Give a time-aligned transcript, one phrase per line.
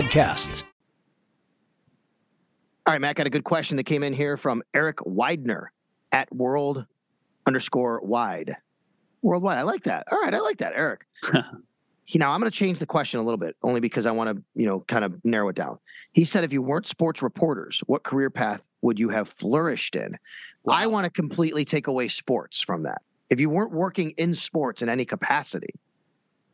[0.00, 0.62] podcasts.
[2.86, 5.72] All right, Matt, got a good question that came in here from Eric Widener
[6.10, 6.86] at world
[7.46, 8.56] underscore wide.
[9.20, 9.58] Worldwide.
[9.58, 10.06] I like that.
[10.10, 11.06] All right, I like that, Eric.
[12.04, 14.34] he now I'm going to change the question a little bit, only because I want
[14.34, 15.78] to, you know, kind of narrow it down.
[16.12, 20.16] He said, if you weren't sports reporters, what career path would you have flourished in?
[20.64, 20.74] Wow.
[20.74, 23.02] I want to completely take away sports from that.
[23.28, 25.74] If you weren't working in sports in any capacity,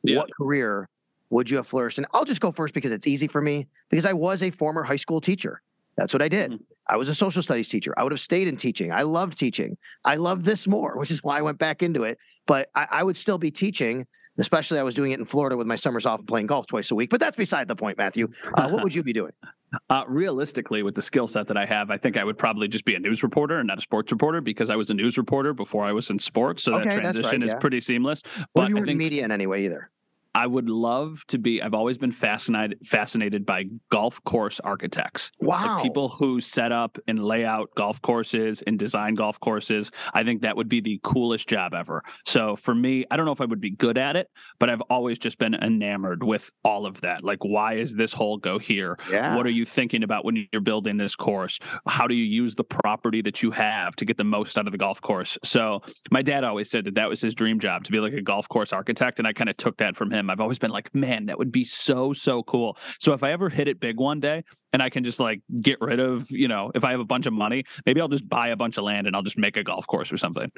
[0.03, 0.19] yeah.
[0.19, 0.89] what career
[1.31, 1.99] would you have flourished?
[1.99, 4.83] And I'll just go first because it's easy for me because I was a former
[4.83, 5.63] high school teacher.
[5.97, 6.53] That's what I did.
[6.53, 6.63] Mm-hmm.
[6.89, 7.93] I was a social studies teacher.
[7.97, 8.93] I would have stayed in teaching.
[8.93, 9.77] I loved teaching.
[10.05, 12.19] I love this more, which is why I went back into it.
[12.47, 14.07] But I, I, would still be teaching,
[14.39, 16.93] especially I was doing it in Florida with my summers off and playing golf twice
[16.93, 17.11] a week.
[17.11, 18.29] But that's beside the point, Matthew.
[18.55, 19.33] Uh, what would you be doing?
[19.91, 22.85] Uh, realistically, with the skill set that I have, I think I would probably just
[22.85, 25.53] be a news reporter and not a sports reporter because I was a news reporter
[25.53, 26.63] before I was in sports.
[26.63, 27.55] So okay, that transition right, yeah.
[27.57, 28.23] is pretty seamless.
[28.23, 29.91] But well, you were in media in any way either.
[30.37, 31.63] I would love to be.
[31.63, 35.33] I've always been fascinated fascinated by golf course architects.
[35.41, 39.91] Wow, like people who set up and lay out golf courses and design golf courses.
[40.13, 42.03] I think that would be the coolest job ever.
[42.27, 44.29] So for me, I don't know if I would be good at it,
[44.59, 47.25] but I've always just been enamored with all of that.
[47.25, 48.99] Like, why is this hole go here?
[49.11, 49.37] Yeah.
[49.37, 51.59] What are you thinking about when you're building this course?
[51.87, 54.73] How do you use the property that you have to get the most out of
[54.73, 55.39] the golf course?
[55.45, 58.21] So my dad always said that that was his dream job to be like a
[58.21, 60.95] golf course architect, and I kind of took that from him I've always been like,
[60.95, 62.77] man, that would be so, so cool.
[62.99, 65.81] So if I ever hit it big one day and I can just like get
[65.81, 68.49] rid of, you know, if I have a bunch of money, maybe I'll just buy
[68.49, 70.51] a bunch of land and I'll just make a golf course or something.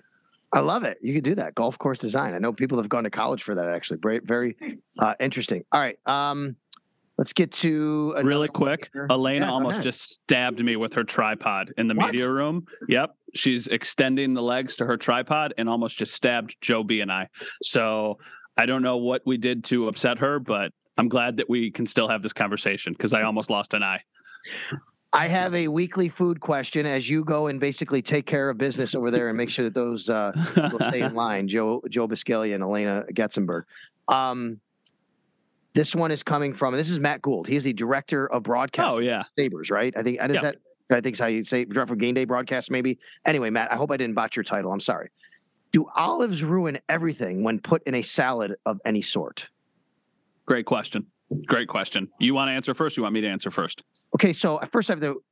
[0.52, 0.98] I love it.
[1.02, 1.54] You could do that.
[1.54, 2.34] Golf course design.
[2.34, 3.98] I know people have gone to college for that actually.
[4.02, 4.56] Very, very
[4.98, 5.64] uh, interesting.
[5.72, 5.98] All right.
[6.06, 6.56] Um,
[7.18, 8.90] Let's get to really quick.
[9.10, 12.12] Alaina yeah, almost just stabbed me with her tripod in the what?
[12.12, 12.66] media room.
[12.88, 13.16] Yep.
[13.34, 17.28] She's extending the legs to her tripod and almost just stabbed Joe B and I.
[17.60, 18.18] So
[18.58, 21.86] I don't know what we did to upset her, but I'm glad that we can
[21.86, 24.02] still have this conversation because I almost lost an eye.
[25.12, 28.96] I have a weekly food question as you go and basically take care of business
[28.96, 30.32] over there and make sure that those uh,
[30.72, 31.48] will stay in line.
[31.48, 33.62] Joe Joe Buscaglia and Alaina Getzenberg.
[34.08, 34.60] Um,
[35.72, 36.74] this one is coming from.
[36.74, 37.46] This is Matt Gould.
[37.46, 38.96] He is the director of broadcast.
[38.96, 39.96] Oh yeah, Sabres, right?
[39.96, 40.40] I think is yeah.
[40.40, 40.56] that.
[40.90, 42.98] I think is how you say director of game day broadcast, maybe.
[43.24, 44.72] Anyway, Matt, I hope I didn't botch your title.
[44.72, 45.10] I'm sorry.
[45.72, 49.48] Do olives ruin everything when put in a salad of any sort?
[50.46, 51.06] Great question.
[51.46, 52.08] Great question.
[52.18, 52.96] You want to answer first?
[52.96, 53.82] you want me to answer first?
[54.14, 55.22] Okay, so first I have to.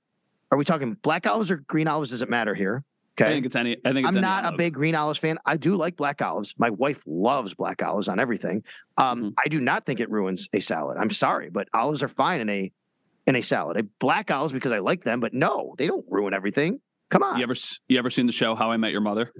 [0.53, 2.11] Are we talking black olives or green olives?
[2.11, 2.85] Does it matter here?
[3.19, 3.31] Okay.
[3.31, 3.79] I think it's any.
[3.85, 4.55] I think it's I'm not olive.
[4.55, 5.39] a big green olives fan.
[5.47, 6.55] I do like black olives.
[6.59, 8.63] My wife loves black olives on everything.
[8.99, 9.29] Um, mm-hmm.
[9.43, 10.99] I do not think it ruins a salad.
[10.99, 12.71] I'm sorry, but olives are fine in a
[13.27, 13.79] in a salad.
[13.79, 16.81] A black olives because I like them, but no, they don't ruin everything.
[17.09, 17.39] Come on.
[17.39, 17.55] You ever
[17.89, 19.33] you ever seen the show How I Met Your Mother?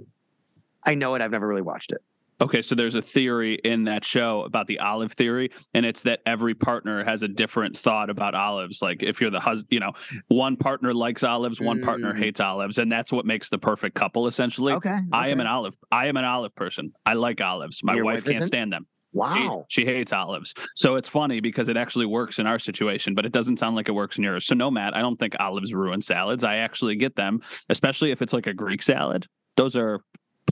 [0.87, 1.21] I know it.
[1.21, 2.01] I've never really watched it.
[2.39, 6.19] Okay, so there's a theory in that show about the olive theory, and it's that
[6.25, 8.79] every partner has a different thought about olives.
[8.79, 9.93] Like if you're the husband, you know,
[10.27, 11.83] one partner likes olives, one mm.
[11.83, 14.27] partner hates olives, and that's what makes the perfect couple.
[14.27, 15.01] Essentially, okay, okay.
[15.11, 15.75] I am an olive.
[15.91, 16.93] I am an olive person.
[17.07, 17.83] I like olives.
[17.83, 18.85] My wife, wife can't stand them.
[19.13, 19.65] Wow.
[19.67, 20.53] She, she, hates olives.
[20.75, 23.89] So it's funny because it actually works in our situation, but it doesn't sound like
[23.89, 24.45] it works in yours.
[24.45, 26.43] So no, Matt, I don't think olives ruin salads.
[26.43, 29.25] I actually get them, especially if it's like a Greek salad.
[29.55, 30.01] Those are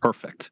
[0.05, 0.51] perfect.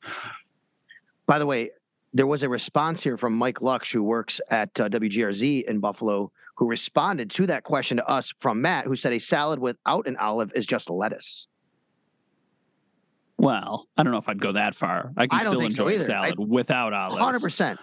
[1.27, 1.71] By the way,
[2.13, 6.31] there was a response here from Mike Lux, who works at uh, WGRZ in Buffalo,
[6.55, 10.17] who responded to that question to us from Matt, who said a salad without an
[10.17, 11.47] olive is just lettuce.
[13.38, 15.11] Well, I don't know if I'd go that far.
[15.17, 17.21] I can I still enjoy so salad I, without olives.
[17.21, 17.79] Hundred percent.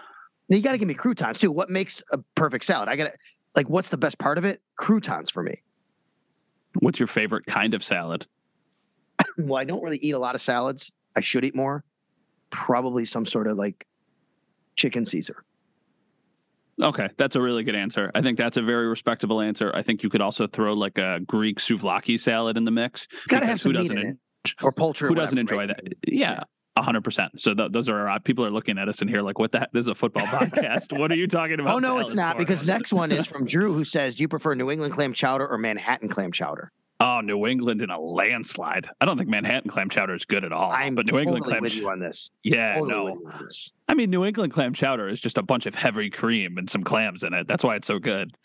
[0.47, 1.51] You got to give me croutons too.
[1.51, 2.89] What makes a perfect salad?
[2.89, 3.17] I got to
[3.55, 3.69] like.
[3.69, 4.61] What's the best part of it?
[4.77, 5.61] Croutons for me.
[6.79, 8.25] What's your favorite kind of salad?
[9.37, 10.91] well, I don't really eat a lot of salads.
[11.15, 11.83] I should eat more.
[12.49, 13.87] Probably some sort of like
[14.75, 15.43] chicken Caesar.
[16.81, 18.09] Okay, that's a really good answer.
[18.15, 19.71] I think that's a very respectable answer.
[19.75, 23.07] I think you could also throw like a Greek souvlaki salad in the mix.
[23.11, 24.17] It's got to have some who doesn't it.
[24.63, 25.07] Or poultry.
[25.07, 25.67] who or doesn't enjoy right?
[25.67, 25.83] that?
[26.07, 26.43] Yeah.
[26.77, 27.39] a hundred percent.
[27.39, 29.67] So th- those are uh, people are looking at us and here like, what the?
[29.71, 30.97] This is a football podcast.
[30.97, 31.75] what are you talking about?
[31.75, 34.55] Oh no, it's not because next one is from Drew who says, "Do you prefer
[34.55, 36.71] New England clam chowder or Manhattan clam chowder?"
[37.03, 38.87] Oh, New England in a landslide.
[39.01, 40.71] I don't think Manhattan clam chowder is good at all.
[40.71, 42.29] I'm but New England totally clam, with you on this.
[42.43, 43.03] yeah, Totally no.
[43.05, 43.71] with you on this.
[43.89, 46.83] I mean, New England clam chowder is just a bunch of heavy cream and some
[46.83, 47.47] clams in it.
[47.47, 48.35] That's why it's so good.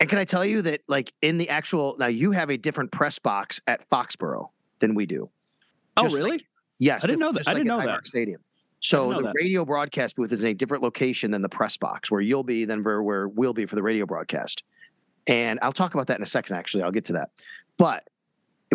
[0.00, 2.92] And can I tell you that, like in the actual now, you have a different
[2.92, 5.30] press box at Foxborough than we do.
[5.96, 6.46] Oh, Just like- really?
[6.78, 7.48] Yes, I didn't know that.
[7.48, 8.06] I didn't at know that.
[8.06, 8.40] Stadium.
[8.80, 9.32] So the that.
[9.34, 12.64] radio broadcast booth is in a different location than the press box, where you'll be
[12.64, 14.62] than where, where we'll be for the radio broadcast.
[15.26, 16.56] And I'll talk about that in a second.
[16.56, 17.30] Actually, I'll get to that.
[17.78, 18.04] But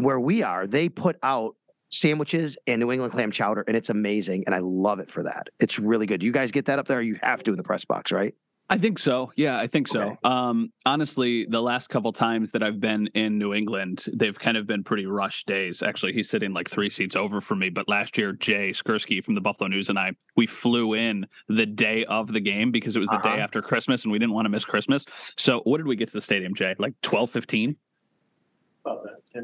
[0.01, 1.55] where we are, they put out
[1.89, 4.43] sandwiches and New England clam chowder, and it's amazing.
[4.45, 5.47] And I love it for that.
[5.59, 6.19] It's really good.
[6.19, 7.01] Do you guys get that up there?
[7.01, 8.33] You have to in the press box, right?
[8.71, 9.31] I think so.
[9.35, 9.99] Yeah, I think so.
[10.01, 10.15] Okay.
[10.23, 14.67] Um, honestly, the last couple times that I've been in New England, they've kind of
[14.67, 15.81] been pretty rush days.
[15.81, 17.71] Actually, he's sitting like three seats over from me.
[17.71, 21.65] But last year, Jay Skurski from the Buffalo News and I, we flew in the
[21.65, 23.37] day of the game because it was the Uh-huh.
[23.37, 25.03] day after Christmas and we didn't want to miss Christmas.
[25.35, 26.75] So what did we get to the stadium, Jay?
[26.77, 27.75] Like 12, 15?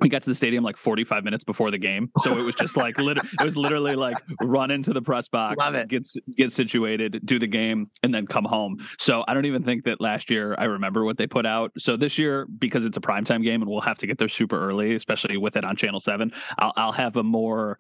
[0.02, 2.10] We got to the stadium like 45 minutes before the game.
[2.22, 5.58] So it was just like, lit- it was literally like run into the press box,
[5.58, 5.88] Love it.
[5.88, 8.78] get, get situated, do the game, and then come home.
[8.98, 11.72] So I don't even think that last year I remember what they put out.
[11.78, 14.60] So this year, because it's a primetime game and we'll have to get there super
[14.70, 17.78] early, especially with it on Channel 7, I'll, I'll have a more,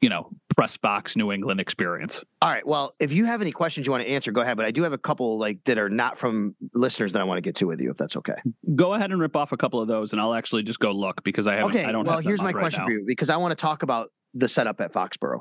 [0.00, 2.22] you know, press box New England experience.
[2.42, 2.66] All right.
[2.66, 4.56] Well, if you have any questions you want to answer, go ahead.
[4.56, 7.38] But I do have a couple like that are not from listeners that I want
[7.38, 8.36] to get to with you, if that's okay.
[8.76, 11.22] Go ahead and rip off a couple of those and I'll actually just go look
[11.24, 11.84] because I haven't, Okay.
[11.84, 12.86] I don't well, have here's my right question now.
[12.86, 15.40] for you because I want to talk about the setup at Foxborough.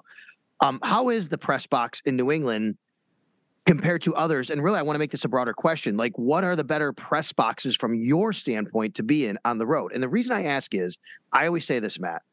[0.61, 2.77] Um, how is the press box in New England
[3.67, 4.49] compared to others?
[4.49, 5.97] And really, I want to make this a broader question.
[5.97, 9.67] Like, what are the better press boxes from your standpoint to be in on the
[9.67, 9.91] road?
[9.93, 10.97] And the reason I ask is,
[11.31, 12.23] I always say this, Matt.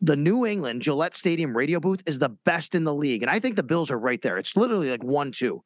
[0.00, 3.22] The New England Gillette Stadium radio booth is the best in the league.
[3.22, 4.38] And I think the Bills are right there.
[4.38, 5.62] It's literally like one, two.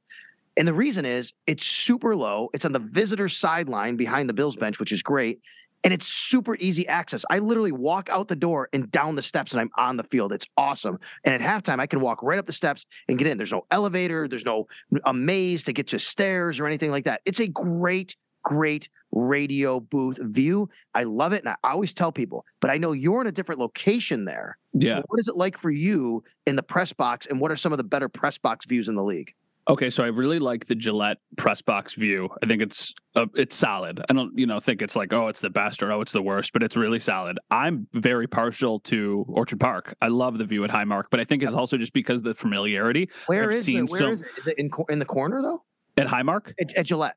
[0.56, 2.50] And the reason is it's super low.
[2.52, 5.40] It's on the visitor sideline behind the Bills bench, which is great.
[5.84, 7.24] And it's super easy access.
[7.28, 10.32] I literally walk out the door and down the steps and I'm on the field.
[10.32, 10.98] It's awesome.
[11.24, 13.36] And at halftime, I can walk right up the steps and get in.
[13.36, 14.68] There's no elevator, there's no
[15.04, 17.20] a maze to get to stairs or anything like that.
[17.24, 20.68] It's a great, great radio booth view.
[20.94, 21.44] I love it.
[21.44, 24.58] And I always tell people, but I know you're in a different location there.
[24.72, 24.96] Yeah.
[24.96, 27.26] So what is it like for you in the press box?
[27.26, 29.34] And what are some of the better press box views in the league?
[29.68, 32.28] Okay, so I really like the Gillette press box view.
[32.42, 34.02] I think it's uh, it's solid.
[34.10, 36.20] I don't, you know, think it's like oh, it's the best or oh, it's the
[36.20, 37.38] worst, but it's really solid.
[37.48, 39.94] I'm very partial to Orchard Park.
[40.02, 42.34] I love the view at Highmark, but I think it's also just because of the
[42.34, 43.90] familiarity Where I've is seen it?
[43.90, 44.26] Where some- is it?
[44.38, 45.62] Is it in, in the corner though?
[45.96, 46.52] at Highmark.
[46.60, 47.16] At, at Gillette.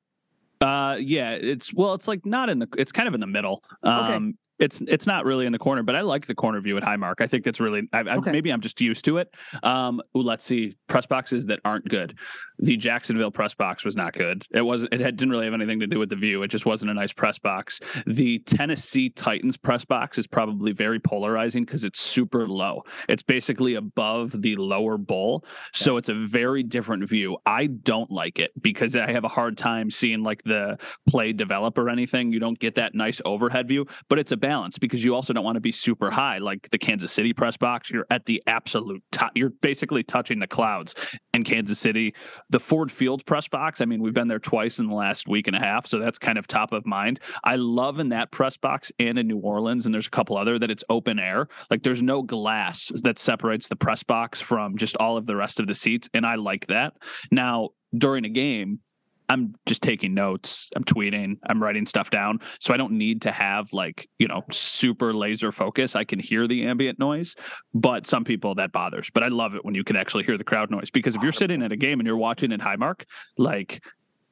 [0.65, 3.63] Uh, yeah, it's well, it's like not in the, it's kind of in the middle.
[3.83, 6.83] Um, it's it's not really in the corner, but I like the corner view at
[6.83, 7.15] Highmark.
[7.19, 8.31] I think that's really, I, I, Okay.
[8.31, 9.33] maybe I'm just used to it.
[9.63, 12.17] Um, ooh, let's see, press boxes that aren't good.
[12.59, 14.43] The Jacksonville press box was not good.
[14.51, 14.93] It wasn't.
[14.93, 16.41] It had, didn't really have anything to do with the view.
[16.43, 17.81] It just wasn't a nice press box.
[18.07, 22.83] The Tennessee Titans press box is probably very polarizing because it's super low.
[23.09, 25.43] It's basically above the lower bowl,
[25.73, 27.37] so it's a very different view.
[27.45, 30.77] I don't like it because I have a hard time seeing like the
[31.09, 32.31] play develop or anything.
[32.31, 35.43] You don't get that nice overhead view, but it's a balance because you also don't
[35.43, 37.89] want to be super high like the Kansas City press box.
[37.89, 39.31] You're at the absolute top.
[39.33, 40.93] You're basically touching the clouds
[41.33, 42.13] in Kansas City.
[42.51, 45.47] The Ford Field press box, I mean, we've been there twice in the last week
[45.47, 47.19] and a half, so that's kind of top of mind.
[47.43, 50.59] I love in that press box and in New Orleans, and there's a couple other
[50.59, 51.47] that it's open air.
[51.71, 55.59] Like there's no glass that separates the press box from just all of the rest
[55.59, 56.93] of the seats, and I like that.
[57.31, 58.79] Now, during a game,
[59.29, 62.39] I'm just taking notes, I'm tweeting, I'm writing stuff down.
[62.59, 65.95] So I don't need to have like, you know, super laser focus.
[65.95, 67.35] I can hear the ambient noise,
[67.73, 69.09] but some people that bothers.
[69.13, 71.31] But I love it when you can actually hear the crowd noise because if you're
[71.31, 73.03] sitting at a game and you're watching at Highmark,
[73.37, 73.83] like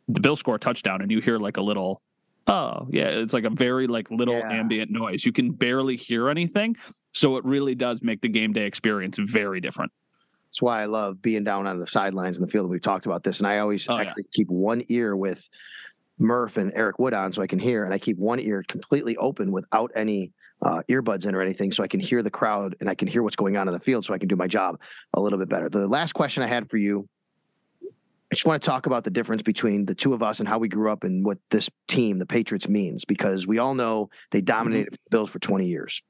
[0.07, 2.01] the Bill score a touchdown and you hear like a little
[2.47, 4.51] oh yeah it's like a very like little Yeah.
[4.51, 6.75] ambient noise you can barely hear anything
[7.13, 9.93] so it really does make the game day experience very different
[10.53, 12.69] That's why I love being down on the sidelines in the field.
[12.69, 14.13] We've talked about this, and I always Oh, yeah.
[14.33, 15.49] keep one ear with
[16.19, 19.17] Murph and Eric Wood on so I can hear, and I keep one ear completely
[19.17, 20.31] open without any
[20.61, 23.23] uh, earbuds in or anything, so I can hear the crowd and I can hear
[23.23, 24.79] what's going on in the field, so I can do my job
[25.15, 25.69] a little bit better.
[25.69, 27.09] The last question I had for you,
[27.83, 30.59] I just want to talk about the difference between the two of us and how
[30.59, 34.41] we grew up and what this team, the Patriots, means, because we all know they
[34.41, 36.03] dominated the Bills for 20 years.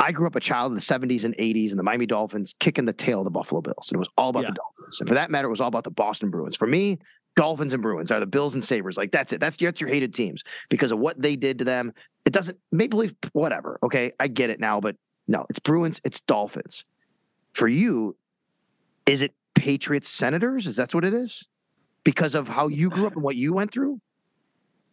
[0.00, 2.86] I grew up a child in the 70s and 80s and the Miami Dolphins kicking
[2.86, 3.90] the tail of the Buffalo Bills.
[3.90, 4.50] And it was all about Yeah.
[4.50, 5.00] the Dolphins.
[5.00, 6.56] And for that matter, it was all about the Boston Bruins.
[6.56, 6.98] For me,
[7.36, 8.96] Dolphins and Bruins are the Bills and Sabres.
[8.96, 9.40] Like that's it.
[9.40, 11.92] That's that's your hated teams because of what they did to them.
[12.24, 13.78] It doesn't Maple Leaf, whatever.
[13.82, 14.96] Okay, I get it now, but
[15.28, 16.84] no, it's Bruins, it's Dolphins.
[17.52, 18.16] For you,
[19.06, 20.66] is it Patriots Senators?
[20.66, 21.46] Is that what it is?
[22.04, 24.00] Because of how you grew up and what you went through?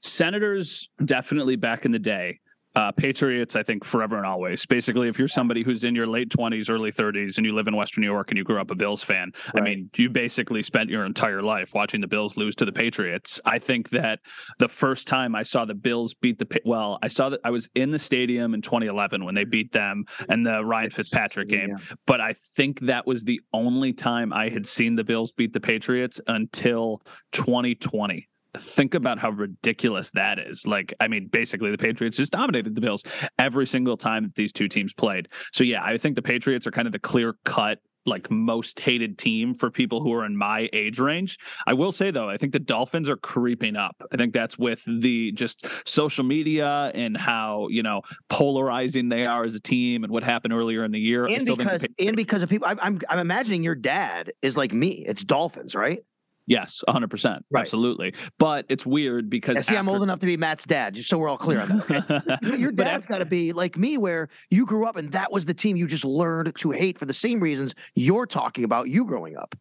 [0.01, 2.39] Senators definitely back in the day.
[2.77, 4.63] Uh, Patriots, I think, forever and always.
[4.67, 7.75] Basically, if you're somebody who's in your late 20s, early 30s, and you live in
[7.75, 9.63] Western New York and you grew up a Bills fan, right.
[9.63, 13.41] I mean, you basically spent your entire life watching the Bills lose to the Patriots.
[13.45, 14.19] I think that
[14.59, 17.67] the first time I saw the Bills beat the well, I saw that I was
[17.73, 21.69] in the stadium in 2011 when they beat them and the Ryan Fitzpatrick game.
[21.69, 21.95] Yeah.
[22.05, 25.59] But I think that was the only time I had seen the Bills beat the
[25.59, 30.65] Patriots until 2020 think about how ridiculous that is.
[30.65, 33.03] Like, I mean, basically, the Patriots just dominated the Bills
[33.39, 35.27] every single time that these two teams played.
[35.53, 39.17] So, yeah, I think the Patriots are kind of the clear cut like most hated
[39.17, 41.37] team for people who are in my age range.
[41.67, 44.01] I will say though, I think the Dolphins are creeping up.
[44.11, 49.43] I think that's with the just social media and how, you know, polarizing they are
[49.43, 51.25] as a team and what happened earlier in the year.
[51.25, 55.03] And because and because of people I'm, I'm I'm imagining your dad is like me.
[55.05, 55.99] It's Dolphins, right?
[56.47, 57.41] Yes, 100%.
[57.51, 57.61] Right.
[57.61, 58.15] Absolutely.
[58.39, 59.55] But it's weird because.
[59.55, 59.79] Yeah, see, after...
[59.79, 62.39] I'm old enough to be Matt's dad, just so we're all clear on that.
[62.41, 62.57] Okay?
[62.57, 65.53] Your dad's got to be like me, where you grew up and that was the
[65.53, 69.37] team you just learned to hate for the same reasons you're talking about you growing
[69.37, 69.55] up.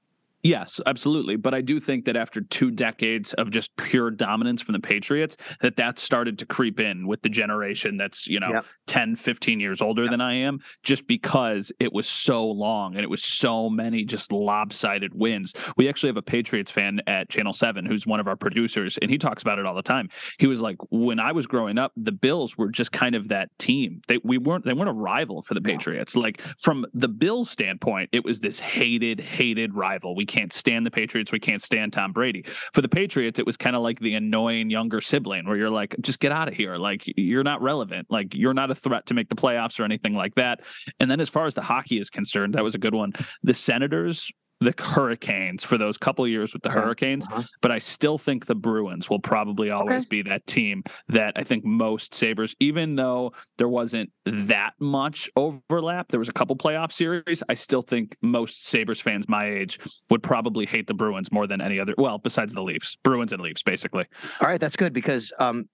[0.46, 1.36] Yes, absolutely.
[1.36, 5.36] But I do think that after two decades of just pure dominance from the Patriots,
[5.60, 8.66] that that started to creep in with the generation that's, you know, yep.
[8.86, 10.12] 10, 15 years older yep.
[10.12, 14.30] than I am, just because it was so long and it was so many just
[14.30, 15.52] lopsided wins.
[15.76, 19.10] We actually have a Patriots fan at Channel 7 who's one of our producers, and
[19.10, 20.08] he talks about it all the time.
[20.38, 23.56] He was like, when I was growing up, the Bills were just kind of that
[23.58, 24.02] team.
[24.06, 26.14] They we weren't they weren't a rival for the Patriots.
[26.14, 30.14] Like from the Bills standpoint, it was this hated, hated rival.
[30.14, 31.32] We can't stand the Patriots.
[31.32, 32.44] We can't stand Tom Brady.
[32.72, 35.96] For the Patriots, it was kind of like the annoying younger sibling where you're like,
[36.00, 36.76] just get out of here.
[36.76, 38.08] Like, you're not relevant.
[38.10, 40.60] Like, you're not a threat to make the playoffs or anything like that.
[41.00, 43.12] And then as far as the hockey is concerned, that was a good one.
[43.42, 46.76] The Senators the Hurricanes for those couple years with the.
[46.76, 47.42] Hurricanes, uh-huh.
[47.62, 50.06] but I still think the Bruins will probably always okay.
[50.10, 56.08] be that team that I think most Sabres, even though there wasn't that much overlap,
[56.08, 57.42] there was a couple playoff series.
[57.48, 59.78] I still think most Sabres fans my age
[60.10, 61.94] would probably hate the Bruins more than any other.
[61.96, 64.04] Well, besides the Leafs, Bruins and Leafs, basically.
[64.40, 65.68] All right, that's good because um,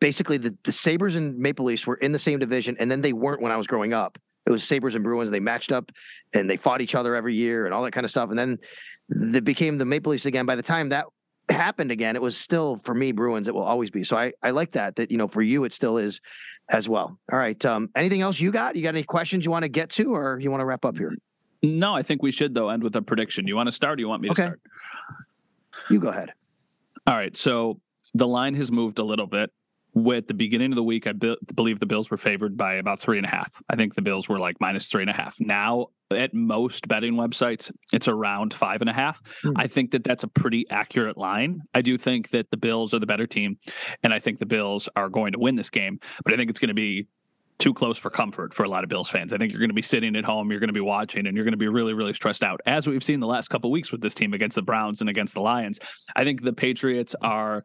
[0.00, 3.12] basically the, the Sabres and Maple Leafs were in the same division, and then they
[3.12, 5.30] weren't when I was growing up it was Sabres and Bruins.
[5.30, 5.90] They matched up
[6.32, 8.30] and they fought each other every year and all that kind of stuff.
[8.30, 8.58] And then
[9.08, 10.46] they became the Maple Leafs again.
[10.46, 11.06] By the time that
[11.48, 13.48] happened again, it was still for me Bruins.
[13.48, 14.04] It will always be.
[14.04, 14.96] So I I like that.
[14.96, 16.20] That you know for you it still is
[16.70, 17.18] as well.
[17.32, 17.62] All right.
[17.64, 18.76] Um, anything else you got?
[18.76, 20.96] You got any questions you want to get to, or you want to wrap up
[20.96, 21.14] here?
[21.62, 23.46] No, I think we should though end with a prediction.
[23.46, 23.98] You want to start?
[23.98, 24.42] or You want me to okay.
[24.42, 24.60] start?
[25.90, 26.32] You go ahead.
[27.06, 27.36] All right.
[27.36, 27.80] So
[28.14, 29.50] the line has moved a little bit
[29.94, 33.00] with the beginning of the week, I be- believe the Bills were favored by about
[33.00, 33.62] three and a half.
[33.70, 35.36] I think the Bills were like minus three and a half.
[35.40, 39.22] Now, at most betting websites, it's around five and a half.
[39.44, 39.54] Mm.
[39.56, 41.60] I think that that's a pretty accurate line.
[41.74, 43.58] I do think that the Bills are the better team,
[44.02, 46.00] and I think the Bills are going to win this game.
[46.24, 47.06] But I think it's going to be
[47.58, 49.32] too close for comfort for a lot of Bills fans.
[49.32, 51.36] I think you're going to be sitting at home, you're going to be watching, and
[51.36, 53.92] you're going to be really, really stressed out, as we've seen the last couple weeks
[53.92, 55.78] with this team against the Browns and against the Lions.
[56.16, 57.62] I think the Patriots are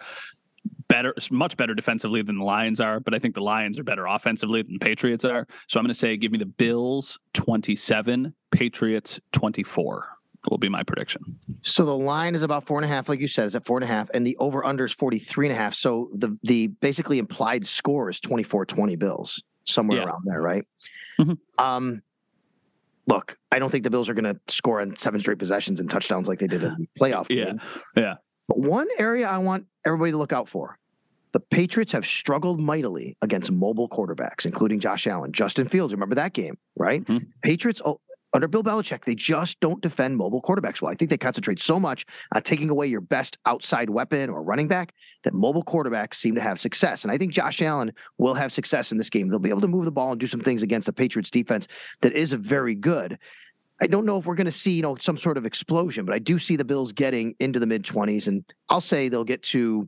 [0.88, 4.06] better, much better defensively than the Lions are, but I think the Lions are better
[4.06, 5.48] offensively than the Patriots are.
[5.68, 10.10] So I'm going to say, give me the Bills 27, Patriots 24
[10.50, 11.22] will be my prediction.
[11.62, 13.78] So the line is about four and a half, like you said, is at four
[13.78, 15.74] and a half, and the over under is 43 and a half.
[15.74, 20.06] So the the basically implied score is 24 20 Bills, somewhere yeah.
[20.06, 20.66] around there, right?
[21.20, 21.34] Mm-hmm.
[21.64, 22.02] Um,
[23.08, 25.90] look, I don't think the Bills are going to score on seven straight possessions and
[25.90, 27.46] touchdowns like they did in the playoff yeah.
[27.46, 27.62] game.
[27.98, 28.16] Yeah.
[28.48, 30.78] But one area I want everybody to look out for
[31.32, 35.94] the Patriots have struggled mightily against mobile quarterbacks, including Josh Allen, Justin Fields.
[35.94, 37.04] Remember that game, right?
[37.06, 37.26] Mm-hmm.
[37.44, 38.00] Patriots oh,
[38.34, 40.92] under Bill Belichick, they just don't defend mobile quarterbacks well.
[40.92, 44.68] I think they concentrate so much on taking away your best outside weapon or running
[44.68, 44.94] back
[45.24, 47.04] that mobile quarterbacks seem to have success.
[47.04, 49.30] And I think Josh Allen will have success in this game.
[49.30, 51.68] They'll be able to move the ball and do some things against the Patriots defense
[52.02, 53.18] that is very good.
[53.82, 56.14] I don't know if we're going to see, you know, some sort of explosion, but
[56.14, 59.44] I do see the Bills getting into the mid 20s and I'll say they'll get
[59.44, 59.88] to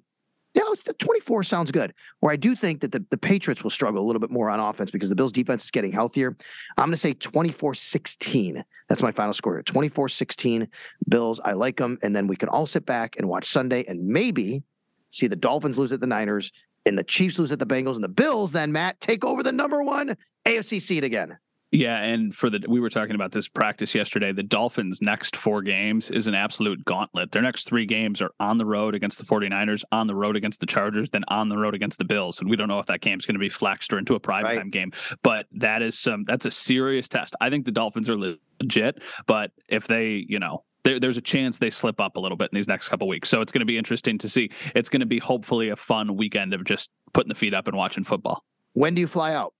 [0.53, 1.93] yeah, it's the 24 sounds good.
[2.19, 4.59] Where I do think that the, the Patriots will struggle a little bit more on
[4.59, 6.35] offense because the Bills defense is getting healthier.
[6.77, 8.63] I'm going to say 24 16.
[8.89, 10.67] That's my final score 24 16
[11.07, 11.39] Bills.
[11.45, 11.97] I like them.
[12.03, 14.63] And then we can all sit back and watch Sunday and maybe
[15.07, 16.51] see the Dolphins lose at the Niners
[16.85, 19.51] and the Chiefs lose at the Bengals and the Bills then, Matt, take over the
[19.53, 21.37] number one AFC seed again.
[21.71, 24.33] Yeah, and for the we were talking about this practice yesterday.
[24.33, 27.31] The Dolphins' next four games is an absolute gauntlet.
[27.31, 30.59] Their next three games are on the road against the 49ers, on the road against
[30.59, 32.41] the Chargers, then on the road against the Bills.
[32.41, 34.57] And we don't know if that game's going to be flexed or into a primetime
[34.57, 34.71] right.
[34.71, 34.91] game.
[35.23, 37.35] But that is some that's a serious test.
[37.39, 41.57] I think the Dolphins are legit, but if they, you know, there, there's a chance
[41.59, 43.29] they slip up a little bit in these next couple weeks.
[43.29, 44.51] So it's going to be interesting to see.
[44.75, 47.77] It's going to be hopefully a fun weekend of just putting the feet up and
[47.77, 48.43] watching football.
[48.73, 49.53] When do you fly out?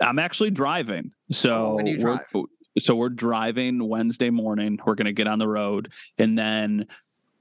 [0.00, 1.12] I'm actually driving.
[1.30, 2.20] So oh, when you drive?
[2.78, 4.78] so we're driving Wednesday morning.
[4.84, 6.86] We're going to get on the road and then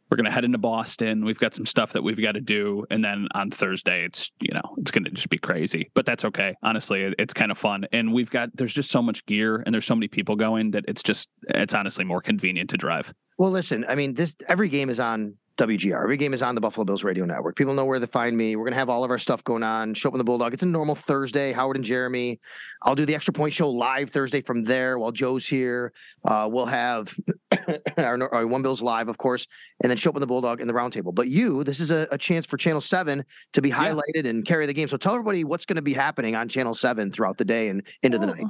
[0.09, 1.23] we're going to head into Boston.
[1.23, 2.85] We've got some stuff that we've got to do.
[2.89, 6.25] And then on Thursday, it's, you know, it's going to just be crazy, but that's
[6.25, 6.55] okay.
[6.63, 7.85] Honestly, it's kind of fun.
[7.91, 10.85] And we've got, there's just so much gear and there's so many people going that
[10.87, 13.13] it's just, it's honestly more convenient to drive.
[13.37, 16.01] Well, listen, I mean, this, every game is on WGR.
[16.01, 17.55] Every game is on the Buffalo Bills radio network.
[17.55, 18.55] People know where to find me.
[18.55, 19.93] We're going to have all of our stuff going on.
[19.93, 20.53] Schopp and the Bulldog.
[20.53, 21.51] It's a normal Thursday.
[21.51, 22.39] Howard and Jeremy.
[22.83, 25.91] I'll do the Extra Point Show live Thursday from there while Joe's here.
[26.23, 27.13] Uh, we'll have
[27.97, 29.47] our, our, One Bills live, of course,
[29.83, 31.13] and then Schopp and the Bulldog in the roundtable.
[31.13, 34.29] But you, this is a, a, chance for Channel 7 to be highlighted yeah.
[34.29, 34.87] and carry the game.
[34.87, 37.85] So tell everybody what's going to be happening on Channel 7 throughout the day and
[38.01, 38.21] into oh.
[38.21, 38.47] the night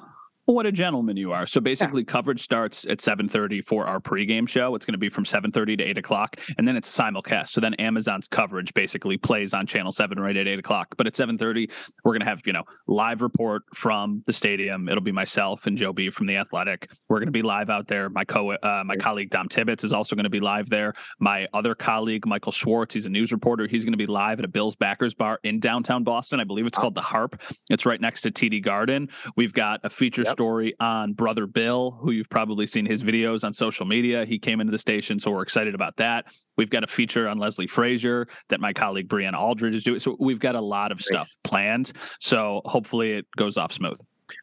[0.53, 1.45] what a gentleman you are.
[1.45, 2.11] So basically, yeah.
[2.11, 4.75] coverage starts at 7:30 for our pregame show.
[4.75, 7.49] It's going to be from 7:30 to 8 o'clock, and then it's a simulcast.
[7.49, 10.95] So then Amazon's coverage basically plays on Channel 7 right at 8 o'clock.
[10.97, 11.71] But at 7:30,
[12.03, 14.89] we're going to have you know live report from the stadium.
[14.89, 16.91] It'll be myself and Joe B from the Athletic.
[17.09, 18.09] We're going to be live out there.
[18.09, 20.93] My co uh, my colleague Dom Tibbetts is also going to be live there.
[21.19, 23.67] My other colleague Michael Schwartz, he's a news reporter.
[23.67, 26.39] He's going to be live at a Bills backers bar in downtown Boston.
[26.39, 27.39] I believe it's called the Harp.
[27.69, 29.09] It's right next to TD Garden.
[29.35, 30.38] We've got a feature yep.
[30.39, 34.23] Story on Brother Bill, who you've probably seen his videos on social media.
[34.23, 36.27] He came into the station, so we're excited about that.
[36.55, 39.99] We've got a feature on Leslie Frazier that my colleague Brianna Aldridge is doing.
[39.99, 41.91] So we've got a lot of stuff planned.
[42.21, 43.99] So hopefully it goes off smooth.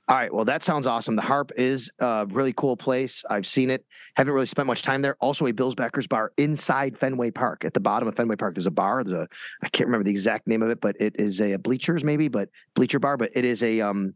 [0.09, 0.35] All right.
[0.35, 1.17] Well, that sounds awesome.
[1.17, 3.25] The Harp is a really cool place.
[3.31, 3.87] I've seen it.
[4.17, 5.17] Haven't really spent much time there.
[5.21, 7.65] Also, a Bills backers bar inside Fenway Park.
[7.65, 9.03] At the bottom of Fenway Park, there's a bar.
[9.03, 9.26] There's a
[9.62, 12.50] I can't remember the exact name of it, but it is a bleachers maybe, but
[12.75, 13.17] bleacher bar.
[13.17, 14.15] But it is a um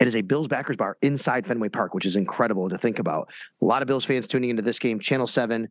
[0.00, 3.30] it is a Bills backers bar inside Fenway Park, which is incredible to think about.
[3.60, 4.98] A lot of Bills fans tuning into this game.
[4.98, 5.68] Channel 7,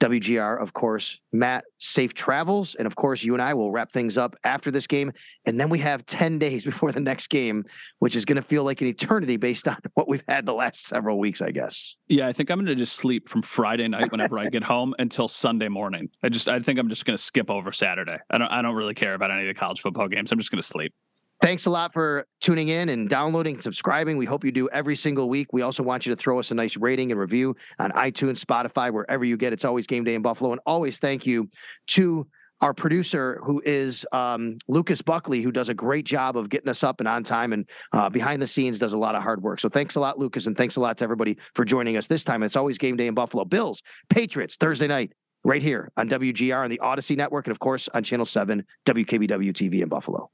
[0.00, 1.20] WGR, of course.
[1.32, 2.74] Matt, safe travels.
[2.74, 5.12] And of course, you and I will wrap things up after this game.
[5.46, 7.64] And then we have 10 days before the next game,
[8.00, 10.86] which is going to feel like an eternity based on what we've had the last
[10.86, 11.96] several weeks, I guess.
[12.08, 14.94] Yeah, I think I'm going to just sleep from Friday night whenever I get home
[14.98, 16.10] until Sunday morning.
[16.22, 18.18] I just, I think I'm just going to skip over Saturday.
[18.30, 20.32] I don't, I don't really care about any of the college football games.
[20.32, 20.92] I'm just going to sleep.
[21.40, 24.16] Thanks a lot for tuning in and downloading and subscribing.
[24.16, 25.52] We hope you do every single week.
[25.52, 28.92] We also want you to throw us a nice rating and review on iTunes, Spotify,
[28.92, 29.52] wherever you get.
[29.52, 30.50] It's always game day in Buffalo.
[30.50, 31.48] And always thank you
[31.88, 32.26] to
[32.60, 36.82] our producer, who is um, Lucas Buckley, who does a great job of getting us
[36.82, 39.60] up and on time and uh, behind the scenes does a lot of hard work.
[39.60, 42.24] So thanks a lot, Lucas, and thanks a lot to everybody for joining us this
[42.24, 42.42] time.
[42.42, 43.44] It's always game day in Buffalo.
[43.44, 45.12] Bills, Patriots, Thursday night,
[45.44, 49.52] right here on WGR on the Audacy Network, and of course on Channel 7, WKBW
[49.52, 50.30] TV in Buffalo.